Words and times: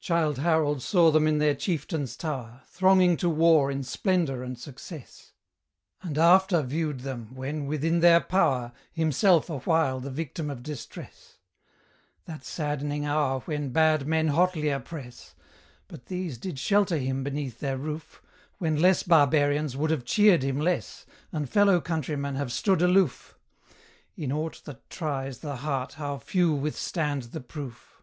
Childe 0.00 0.38
Harold 0.38 0.80
saw 0.80 1.10
them 1.10 1.26
in 1.26 1.36
their 1.36 1.54
chieftain's 1.54 2.16
tower, 2.16 2.62
Thronging 2.66 3.18
to 3.18 3.28
war 3.28 3.70
in 3.70 3.82
splendour 3.82 4.42
and 4.42 4.58
success; 4.58 5.34
And 6.00 6.16
after 6.16 6.62
viewed 6.62 7.00
them, 7.00 7.34
when, 7.34 7.66
within 7.66 8.00
their 8.00 8.20
power, 8.22 8.72
Himself 8.90 9.50
awhile 9.50 10.00
the 10.00 10.10
victim 10.10 10.48
of 10.48 10.62
distress; 10.62 11.36
That 12.24 12.42
saddening 12.42 13.04
hour 13.04 13.40
when 13.40 13.68
bad 13.68 14.06
men 14.08 14.28
hotlier 14.28 14.82
press: 14.82 15.34
But 15.88 16.06
these 16.06 16.38
did 16.38 16.58
shelter 16.58 16.96
him 16.96 17.22
beneath 17.22 17.58
their 17.60 17.76
roof, 17.76 18.22
When 18.56 18.80
less 18.80 19.02
barbarians 19.02 19.76
would 19.76 19.90
have 19.90 20.06
cheered 20.06 20.42
him 20.42 20.58
less, 20.58 21.04
And 21.32 21.50
fellow 21.50 21.82
countrymen 21.82 22.36
have 22.36 22.50
stood 22.50 22.80
aloof 22.80 23.36
In 24.16 24.32
aught 24.32 24.62
that 24.64 24.88
tries 24.88 25.40
the 25.40 25.56
heart 25.56 25.92
how 26.00 26.16
few 26.16 26.54
withstand 26.54 27.24
the 27.24 27.42
proof! 27.42 28.02